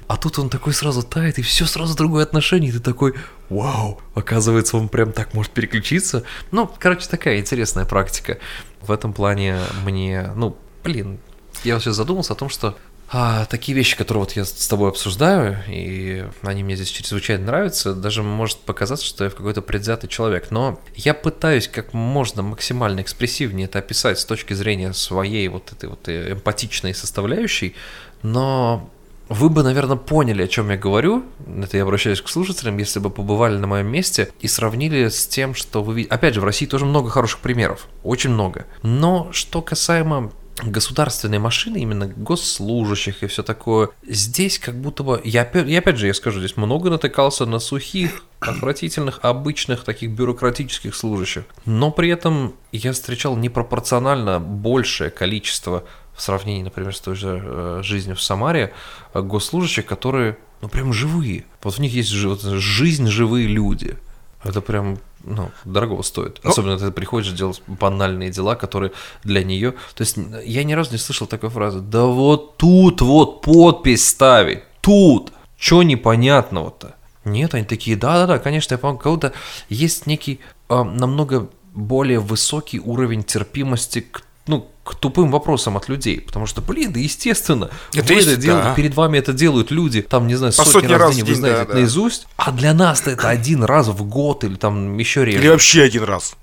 [0.07, 2.69] А тут он такой сразу тает, и все сразу другое отношение.
[2.69, 3.15] И ты такой,
[3.49, 6.23] вау, оказывается, он прям так может переключиться.
[6.51, 8.37] Ну, короче, такая интересная практика.
[8.81, 11.19] В этом плане мне, ну, блин,
[11.63, 12.75] я сейчас задумался о том, что
[13.15, 17.93] а, такие вещи, которые вот я с тобой обсуждаю, и они мне здесь чрезвычайно нравятся,
[17.93, 23.65] даже может показаться, что я какой-то предвзятый человек, но я пытаюсь как можно максимально экспрессивнее
[23.65, 27.75] это описать с точки зрения своей вот этой вот эмпатичной составляющей,
[28.23, 28.89] но
[29.29, 31.23] вы бы, наверное, поняли, о чем я говорю.
[31.47, 35.55] Это я обращаюсь к слушателям, если бы побывали на моем месте и сравнили с тем,
[35.55, 36.13] что вы видите.
[36.13, 37.87] Опять же, в России тоже много хороших примеров.
[38.03, 38.65] Очень много.
[38.81, 45.49] Но что касаемо государственной машины, именно госслужащих и все такое, здесь как будто бы, я,
[45.65, 51.45] я опять же, я скажу, здесь много натыкался на сухих, отвратительных, обычных таких бюрократических служащих,
[51.65, 57.79] но при этом я встречал непропорционально большее количество в сравнении, например, с той же э,
[57.83, 58.73] жизнью в Самаре,
[59.13, 61.45] э, госслужащих, которые, ну, прям живые.
[61.63, 63.97] Вот в них есть жизнь, живые люди.
[64.43, 66.39] Это прям ну, дорого стоит.
[66.43, 68.91] Ну, Особенно ты приходишь делать банальные дела, которые
[69.23, 69.71] для нее.
[69.95, 71.79] То есть я ни разу не слышал такой фразы.
[71.79, 74.63] Да вот тут вот подпись ставить.
[74.81, 75.31] Тут.
[75.57, 76.95] Что непонятного-то?
[77.23, 79.31] Нет, они такие, да-да-да, конечно, я помню, кого-то
[79.69, 86.19] есть некий э, намного более высокий уровень терпимости к ну, к тупым вопросам от людей.
[86.19, 88.73] Потому что, блин, да естественно, это есть, это да.
[88.75, 91.35] перед вами это делают люди, там, не знаю, сотни, сотни раз, раз в день, вы
[91.35, 91.79] знаете да, это да.
[91.79, 95.39] наизусть, а для нас это один раз в год или там еще реже.
[95.39, 96.35] Или вообще один раз.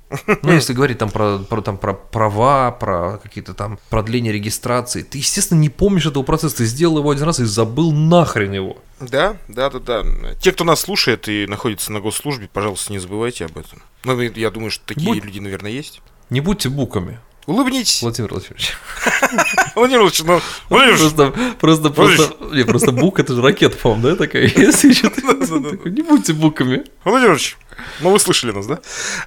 [0.43, 5.19] Ну, если говорить там про, про, там, про права, про какие-то там продления регистрации, ты,
[5.19, 8.79] естественно, не помнишь этого процесса, ты сделал его один раз и забыл нахрен его.
[8.99, 10.05] Да, да, да, да.
[10.41, 13.83] Те, кто нас слушает и находится на госслужбе, пожалуйста, не забывайте об этом.
[14.05, 15.25] Ну, я думаю, что такие Будь...
[15.25, 16.01] люди, наверное, есть.
[16.31, 17.19] Не будьте буками.
[17.47, 18.03] Улыбнитесь.
[18.03, 18.77] Владимир Владимирович.
[19.75, 24.17] Владимир Владимирович, ну, Владимир Просто, просто, просто, не, просто бук, это же ракета, по-моему, да,
[24.17, 24.47] такая?
[24.51, 26.85] Не будьте буками.
[27.05, 27.57] Владимир Владимирович,
[28.01, 28.79] ну, вы слышали нас, да?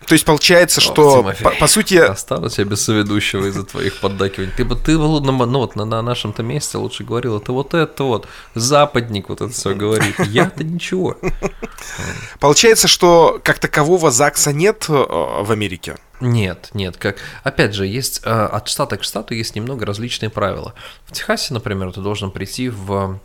[0.06, 1.96] То есть получается, что по, сути...
[1.96, 4.52] Останусь я без соведущего из-за твоих поддакиваний.
[4.56, 5.20] Ты бы ты ну,
[5.60, 9.74] вот на, на нашем-то месте лучше говорил, это вот это вот, западник вот это все
[9.74, 10.16] говорит.
[10.20, 11.18] Я-то ничего.
[12.40, 15.98] Получается, что как такового ЗАГСа нет э, в Америке?
[16.24, 20.74] Нет, нет, как опять же есть э, от штата к штату есть немного различные правила.
[21.06, 23.20] В Техасе, например, ты должен прийти в,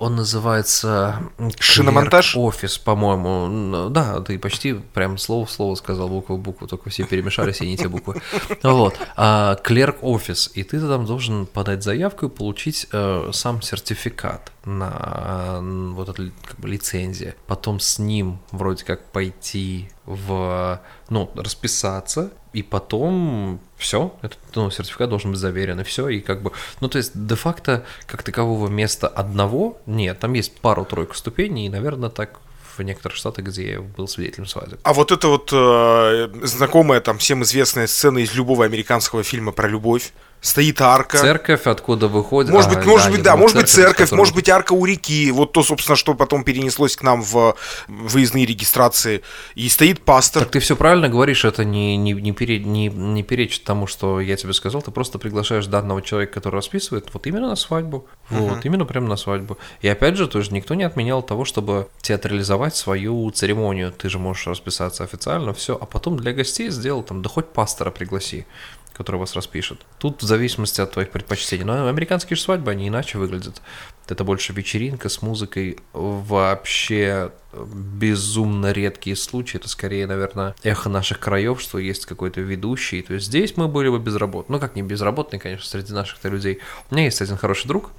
[0.00, 1.22] он называется
[1.60, 6.90] шиномонтаж офис, по-моему, да, ты почти прям слово в слово сказал букву в букву, только
[6.90, 8.20] все перемешались и не те буквы.
[8.64, 14.50] Вот, а, клерк офис, и ты там должен подать заявку и получить э, сам сертификат
[14.64, 17.36] на вот эту как бы лицензия.
[17.46, 25.08] Потом с ним вроде как пойти в, ну, расписаться, и потом все, этот ну, сертификат
[25.08, 29.08] должен быть заверен, и все, и как бы, ну, то есть, де-факто, как такового места
[29.08, 32.40] одного нет, там есть пару-тройку ступеней, и, наверное, так
[32.76, 34.78] в некоторых штатах, где я был свидетелем свадьбы.
[34.82, 39.68] А вот это вот э, знакомая там всем известная сцена из любого американского фильма про
[39.68, 41.18] любовь, стоит арка.
[41.18, 42.50] Церковь, откуда выходит.
[42.50, 44.18] Может быть, а, может да, быть, да, может быть церковь, которой...
[44.18, 45.30] может быть арка у реки.
[45.30, 49.22] Вот то, собственно, что потом перенеслось к нам в выездные регистрации.
[49.54, 50.42] И стоит пастор.
[50.42, 54.20] Так ты все правильно говоришь, это не, не, не, пере, не, не перечит тому, что
[54.20, 54.82] я тебе сказал.
[54.82, 58.06] Ты просто приглашаешь данного человека, который расписывает, вот именно на свадьбу.
[58.28, 58.60] Вот, uh-huh.
[58.64, 59.58] именно прямо на свадьбу.
[59.80, 63.92] И опять же, тоже никто не отменял того, чтобы театрализовать свою церемонию.
[63.92, 67.92] Ты же можешь расписаться официально, все, а потом для гостей сделал там, да хоть пастора
[67.92, 68.44] пригласи
[68.92, 69.86] который вас распишет.
[69.98, 71.64] Тут в зависимости от твоих предпочтений.
[71.64, 73.62] Но американские же свадьбы, они иначе выглядят.
[74.08, 75.78] Это больше вечеринка с музыкой.
[75.92, 79.56] Вообще безумно редкие случаи.
[79.56, 83.02] Это скорее, наверное, эхо наших краев, что есть какой-то ведущий.
[83.02, 84.54] То есть здесь мы были бы безработны.
[84.54, 86.60] Ну, как не безработные, конечно, среди наших-то людей.
[86.90, 87.90] У меня есть один хороший друг,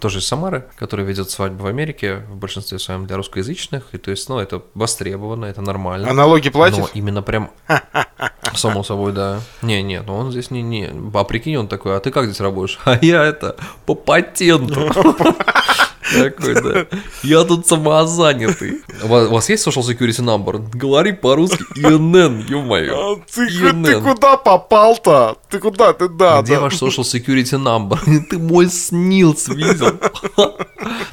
[0.00, 4.10] тоже из Самары, который ведет свадьбу в Америке, в большинстве своем для русскоязычных, и то
[4.10, 6.10] есть, ну, это востребовано, это нормально.
[6.10, 6.78] А налоги платит?
[6.78, 7.50] Но именно прям,
[8.62, 9.40] само собой, да.
[9.62, 12.40] Не, не, но он здесь не, не, а прикинь, он такой, а ты как здесь
[12.40, 12.78] работаешь?
[12.88, 14.90] А я это, по патенту.
[16.12, 16.86] Такой, да.
[17.22, 18.80] Я тут самозанятый.
[19.02, 20.68] У вас есть social security number?
[20.72, 21.64] Говори по-русски.
[21.76, 23.16] ИНН, ё-моё.
[23.16, 25.38] А ты куда попал-то?
[25.50, 25.92] Ты куда?
[25.92, 26.42] Ты да.
[26.42, 27.98] Где ваш social security number?
[28.30, 29.98] Ты мой снилс видел?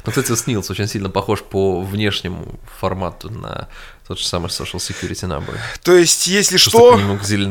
[0.04, 3.68] Ну, кстати, снилс очень сильно похож по внешнему формату на
[4.06, 5.56] тот же самый social security number.
[5.82, 6.98] То есть, если что,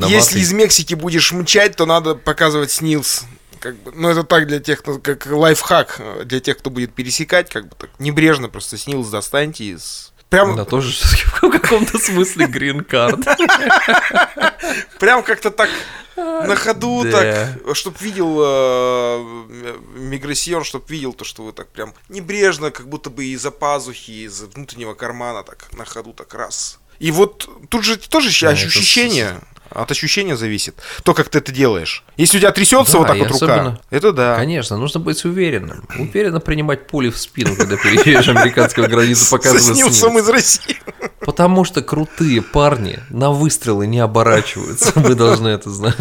[0.07, 3.25] если из Мексики будешь мчать, то надо показывать снилс
[3.65, 7.49] как бы, ну это так для тех, кто, как лайфхак для тех, кто будет пересекать,
[7.49, 10.55] как бы так небрежно просто снилс достаньте из Прям...
[10.55, 13.19] Да, тоже в каком-то смысле грин-карт.
[14.99, 15.69] Прям как-то так
[16.15, 22.71] на ходу так, чтоб видел э, миграсьон, чтоб видел то, что вы так прям небрежно,
[22.71, 26.79] как будто бы из-за пазухи, из внутреннего кармана так на ходу так раз.
[26.99, 30.75] И вот тут же тоже ощущение от ощущения зависит.
[31.03, 32.03] То, как ты это делаешь.
[32.17, 33.63] Если у тебя трясется да, вот так вот особенно...
[33.63, 34.35] рука, это да.
[34.35, 35.87] Конечно, нужно быть уверенным.
[35.97, 40.77] Уверенно принимать пули в спину, когда переезжаешь американскую границу, показывая снилсом из России.
[41.25, 44.93] Потому что крутые парни на выстрелы не оборачиваются.
[44.99, 45.95] Вы должны это знать.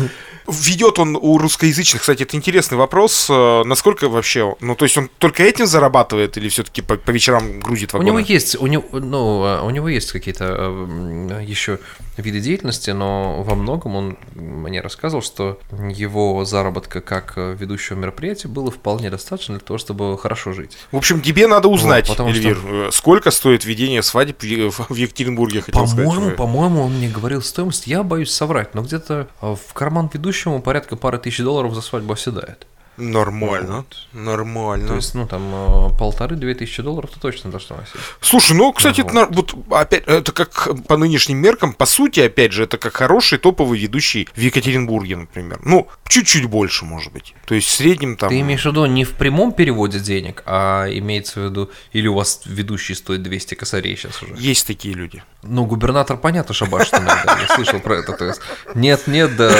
[0.47, 3.29] Ведет он у русскоязычных, кстати, это интересный вопрос.
[3.31, 7.61] Э, насколько вообще, ну, то есть он только этим зарабатывает или все-таки по, по вечерам
[7.61, 8.11] грузит вагоны?
[8.11, 11.79] У него есть, у него, ну, а, у него есть какие-то э, еще
[12.19, 18.49] виды деятельности, но во многом он мне рассказывал, что его заработка как э, ведущего мероприятия
[18.49, 20.77] было вполне достаточно для того, чтобы хорошо жить.
[20.93, 22.91] В общем, тебе надо узнать, вот, Эльвир, что...
[22.93, 26.37] сколько стоит ведение свадеб в Екатеринбурге, хотел по-моему, сказать.
[26.37, 31.19] По-моему, он мне говорил стоимость, я боюсь соврать, но где-то в карман ведущему порядка пары
[31.19, 32.67] тысяч долларов за свадьбу оседает.
[32.97, 33.97] Нормально, вот.
[34.13, 34.89] нормально.
[34.89, 37.95] То есть, ну, там, э, полторы-две тысячи долларов то точно должно носить.
[38.21, 39.11] Слушай, ну, кстати, вот.
[39.11, 43.39] это, вот, опять, это как по нынешним меркам, по сути, опять же, это как хороший
[43.39, 45.61] топовый ведущий в Екатеринбурге, например.
[45.65, 47.35] Ну, чуть-чуть больше, может быть.
[47.47, 48.29] То есть, в среднем там...
[48.29, 52.15] Ты имеешь в виду не в прямом переводе денег, а имеется в виду, или у
[52.15, 54.35] вас ведущий стоит 200 косарей сейчас уже?
[54.37, 55.23] Есть такие люди.
[55.43, 58.13] Ну, губернатор, понятно, шабашит иногда, я слышал про это.
[58.13, 58.41] То есть,
[58.75, 59.51] нет-нет, да...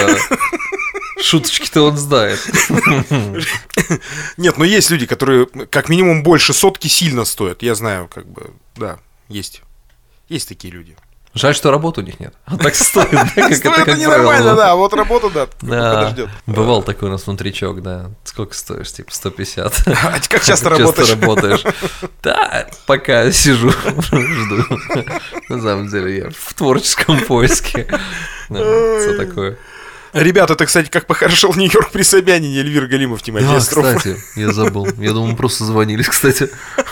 [1.25, 2.39] Шуточки-то он знает.
[4.37, 7.63] Нет, но есть люди, которые как минимум больше сотки сильно стоят.
[7.63, 9.63] Я знаю, как бы, да, есть.
[10.29, 10.97] Есть такие люди.
[11.33, 12.33] Жаль, что работы у них нет.
[12.45, 16.29] А так стоит, да, как это, это ненормально, да, вот работа, да, подождет.
[16.47, 18.11] Бывал такой у нас внутричок, да.
[18.23, 19.89] Сколько стоишь, типа 150.
[19.89, 21.09] А как часто работаешь?
[21.09, 21.65] Часто работаешь?
[22.23, 24.65] Да, пока сижу, жду.
[25.49, 27.89] На самом деле я в творческом поиске.
[28.49, 29.59] Все такое.
[30.15, 34.87] Ребята, это, кстати, как похорошел Нью-Йорк при Собянине Эльвир Галимов, Тимофей да, кстати, я забыл.
[34.99, 36.51] Я думал, мы просто звонились, кстати.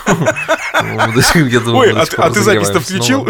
[0.08, 3.26] Ой, а, а ты запись-то включил?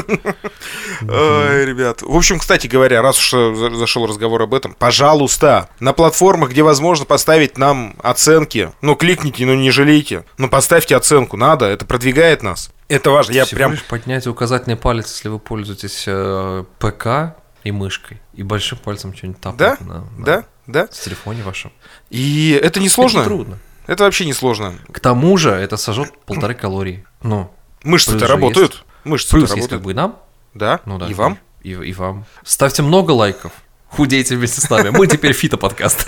[1.02, 2.00] Ребят.
[2.00, 7.04] В общем, кстати говоря, раз уж зашел разговор об этом, пожалуйста, на платформах, где возможно
[7.04, 12.70] поставить нам оценки, ну, кликните, ну, не жалейте, но поставьте оценку, надо, это продвигает нас.
[12.88, 13.32] Это важно.
[13.32, 13.76] Я прям...
[13.88, 19.58] поднять указательный палец, если вы пользуетесь э, ПК, и мышкой, и большим пальцем что-нибудь тапать
[19.58, 19.76] да?
[19.80, 20.88] на, на да, да.
[20.90, 21.72] с телефоне вашем.
[22.10, 23.20] И это не сложно.
[23.20, 23.58] Это трудно.
[23.86, 24.74] Это вообще не сложно.
[24.90, 27.04] К тому же это сожжет полторы калории.
[27.22, 28.84] Ну, мышцы-то работают.
[29.04, 30.18] Мышцы плюс есть как бы и нам.
[30.54, 31.38] Да, ну, да и вам.
[31.62, 32.24] И, и вам.
[32.44, 33.52] Ставьте много лайков.
[33.92, 34.88] Худейте вместе с нами.
[34.88, 36.06] Мы теперь фито-подкаст.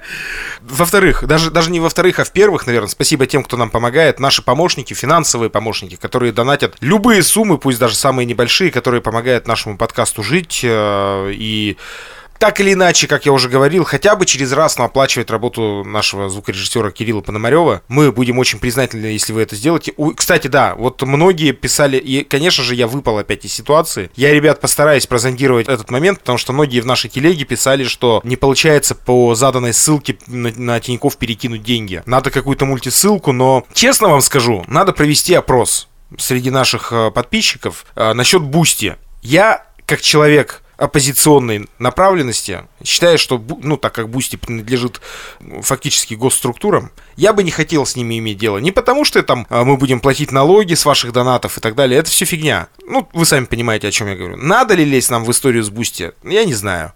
[0.60, 4.18] Во-вторых, даже, даже не во-вторых, а в-первых, наверное, спасибо тем, кто нам помогает.
[4.18, 9.78] Наши помощники, финансовые помощники, которые донатят любые суммы, пусть даже самые небольшие, которые помогают нашему
[9.78, 10.62] подкасту жить.
[10.64, 11.76] Э, и
[12.44, 16.90] так или иначе, как я уже говорил, хотя бы через раз оплачивать работу нашего звукорежиссера
[16.90, 17.80] Кирилла Пономарева.
[17.88, 19.94] Мы будем очень признательны, если вы это сделаете.
[20.14, 24.10] Кстати, да, вот многие писали, и, конечно же, я выпал опять из ситуации.
[24.14, 28.36] Я, ребят, постараюсь прозондировать этот момент, потому что многие в нашей телеге писали, что не
[28.36, 32.02] получается по заданной ссылке на, на Тинькофф перекинуть деньги.
[32.04, 38.12] Надо какую-то мультиссылку, но, честно вам скажу, надо провести опрос среди наших э, подписчиков э,
[38.12, 38.96] насчет Boosty.
[39.22, 45.00] Я, как человек, оппозиционной направленности, считая, что, ну, так как Boosty принадлежит
[45.62, 48.58] фактически госструктурам, я бы не хотел с ними иметь дело.
[48.58, 52.00] Не потому, что там а, мы будем платить налоги с ваших донатов и так далее.
[52.00, 52.68] Это все фигня.
[52.86, 54.36] Ну, вы сами понимаете, о чем я говорю.
[54.36, 56.12] Надо ли лезть нам в историю с Boosty?
[56.24, 56.92] Я не знаю.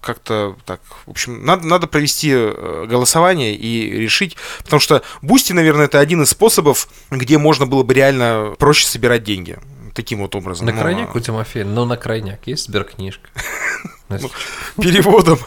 [0.00, 0.80] Как-то так.
[1.04, 4.36] В общем, надо, надо провести э, голосование и решить.
[4.64, 9.24] Потому что Boosty, наверное, это один из способов, где можно было бы реально проще собирать
[9.24, 9.58] деньги
[9.94, 10.66] таким вот образом.
[10.66, 13.28] На крайняк у Тимофея, но на крайняк есть сберкнижка.
[14.08, 14.28] Ну,
[14.82, 15.38] переводом.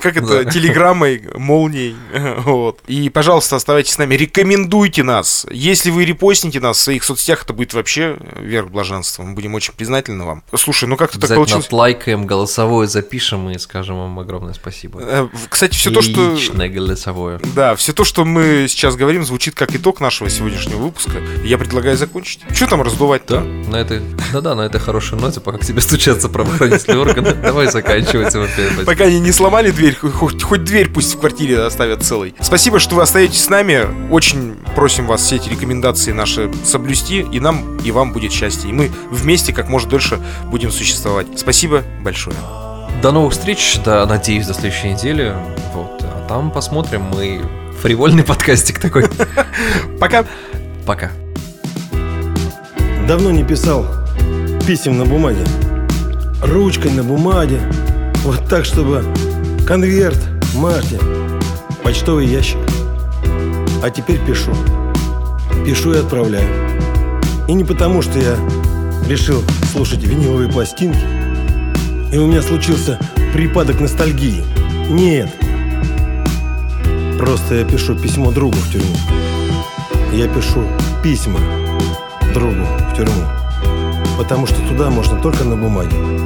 [0.00, 1.96] Как это, телеграммой, молнией.
[2.46, 2.80] Вот.
[2.86, 5.46] И, пожалуйста, оставайтесь с нами, рекомендуйте нас.
[5.50, 9.22] Если вы репостните нас в своих соцсетях, это будет вообще верх блаженства.
[9.22, 10.42] Мы будем очень признательны вам.
[10.54, 11.70] Слушай, ну как то так получилось?
[11.70, 15.00] лайкаем, голосовое запишем и скажем вам огромное спасибо.
[15.02, 16.32] Э, кстати, все то, что...
[16.32, 17.40] Личное голосовое.
[17.54, 21.20] Да, все то, что мы сейчас говорим, звучит как итог нашего сегодняшнего выпуска.
[21.44, 22.40] Я предлагаю закончить.
[22.52, 23.36] Что там раздувать-то?
[23.36, 24.00] Да, на этой,
[24.32, 28.34] да-да, на этой хорошей ноте, пока к тебе стучатся правоохранительные органы, давай заканчивать.
[28.96, 32.34] Пока они не сломали дверь, хоть, хоть дверь пусть в квартире оставят целой.
[32.40, 33.84] Спасибо, что вы остаетесь с нами.
[34.10, 38.70] Очень просим вас все эти рекомендации наши соблюсти, и нам, и вам будет счастье.
[38.70, 41.26] И мы вместе как можно дольше будем существовать.
[41.36, 42.38] Спасибо большое.
[43.02, 45.34] До новых встреч, да, надеюсь, до следующей недели.
[45.74, 46.00] Вот.
[46.02, 47.02] А там посмотрим.
[47.02, 47.42] Мы
[47.82, 49.04] фривольный подкастик такой.
[50.00, 50.24] Пока.
[50.86, 51.10] Пока.
[53.06, 53.84] Давно не писал
[54.66, 55.44] писем на бумаге.
[56.42, 57.60] Ручкой на бумаге.
[58.26, 59.04] Вот так, чтобы
[59.68, 60.18] конверт,
[60.56, 60.98] Марте,
[61.84, 62.58] почтовый ящик.
[63.84, 64.50] А теперь пишу.
[65.64, 66.48] Пишу и отправляю.
[67.46, 68.36] И не потому, что я
[69.08, 70.98] решил слушать виниловые пластинки,
[72.12, 72.98] и у меня случился
[73.32, 74.42] припадок ностальгии.
[74.90, 75.30] Нет.
[77.20, 78.96] Просто я пишу письмо другу в тюрьму.
[80.12, 80.64] Я пишу
[81.00, 81.38] письма
[82.34, 83.22] другу в тюрьму.
[84.18, 86.25] Потому что туда можно только на бумаге.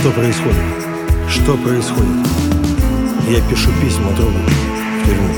[0.00, 0.56] Что происходит?
[1.28, 2.26] Что происходит?
[3.28, 5.34] Я пишу письма другу в тюрьму.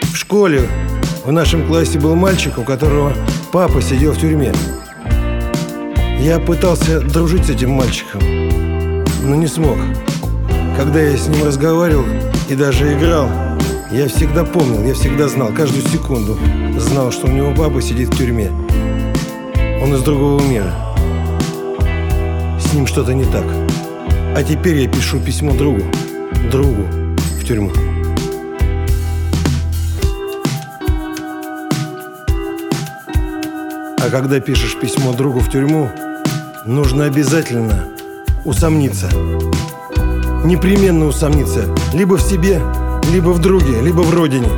[0.00, 0.62] В школе
[1.24, 3.12] в нашем классе был мальчик, у которого
[3.52, 4.52] папа сидел в тюрьме.
[6.20, 8.20] Я пытался дружить с этим мальчиком,
[9.26, 9.76] но не смог.
[10.76, 12.04] Когда я с ним разговаривал
[12.48, 13.28] и даже играл,
[13.90, 16.38] я всегда помнил, я всегда знал, каждую секунду
[16.78, 18.50] знал, что у него папа сидит в тюрьме.
[19.82, 20.72] Он из другого мира.
[22.60, 23.44] С ним что-то не так.
[24.36, 25.82] А теперь я пишу письмо другу,
[26.52, 26.86] другу
[27.40, 27.72] в тюрьму.
[33.98, 35.90] А когда пишешь письмо другу в тюрьму,
[36.64, 37.95] нужно обязательно
[38.46, 39.10] усомниться.
[40.44, 41.64] Непременно усомниться.
[41.92, 42.62] Либо в себе,
[43.12, 44.48] либо в друге, либо в родине.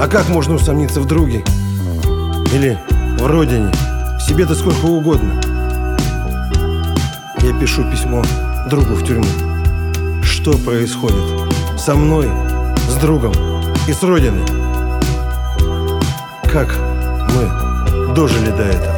[0.00, 1.44] А как можно усомниться в друге?
[2.52, 2.78] Или
[3.18, 3.70] в родине?
[4.18, 5.40] В себе-то сколько угодно.
[7.40, 8.22] Я пишу письмо
[8.68, 9.26] другу в тюрьму.
[10.22, 12.28] Что происходит со мной,
[12.88, 13.32] с другом
[13.86, 14.44] и с родиной?
[16.50, 16.76] Как
[17.34, 18.93] мы дожили до этого?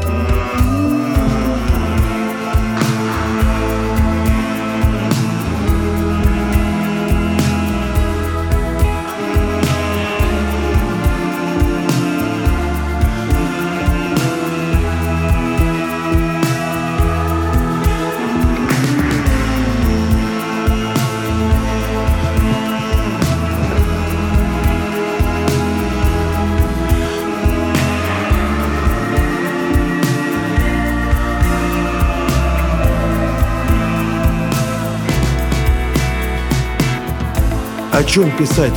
[37.96, 38.74] О чем писать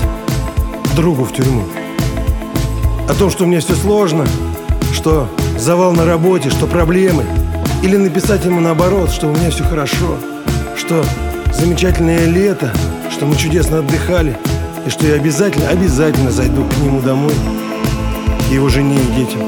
[0.95, 1.63] другу в тюрьму?
[3.09, 4.25] О том, что у меня все сложно,
[4.93, 7.25] что завал на работе, что проблемы.
[7.83, 10.15] Или написать ему наоборот, что у меня все хорошо,
[10.77, 11.03] что
[11.53, 12.71] замечательное лето,
[13.11, 14.37] что мы чудесно отдыхали,
[14.85, 17.33] и что я обязательно, обязательно зайду к нему домой,
[18.47, 19.41] к его жене и детям.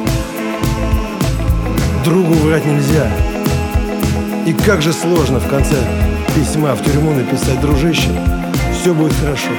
[2.03, 3.09] Другу врать нельзя.
[4.45, 5.77] И как же сложно в конце
[6.35, 8.09] письма в тюрьму написать «Дружище,
[8.81, 9.51] все будет хорошо.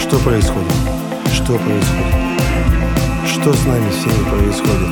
[0.00, 0.72] Что происходит?
[1.32, 2.14] Что происходит?
[3.28, 4.88] Что с нами всеми происходит?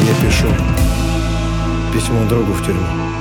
[0.00, 0.48] Я пишу
[1.94, 3.19] письмо другу в тюрьму.